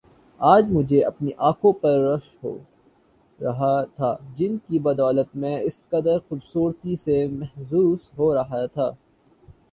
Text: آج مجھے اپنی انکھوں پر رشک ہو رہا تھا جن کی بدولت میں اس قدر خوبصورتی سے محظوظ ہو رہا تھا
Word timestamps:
آج 0.39 0.69
مجھے 0.69 1.01
اپنی 1.03 1.31
انکھوں 1.39 1.71
پر 1.73 1.99
رشک 2.03 2.45
ہو 2.45 2.57
رہا 3.39 3.83
تھا 3.95 4.13
جن 4.37 4.57
کی 4.57 4.79
بدولت 4.79 5.35
میں 5.35 5.55
اس 5.59 5.77
قدر 5.89 6.17
خوبصورتی 6.19 6.95
سے 6.95 7.25
محظوظ 7.31 7.99
ہو 8.17 8.33
رہا 8.35 8.65
تھا 8.65 8.89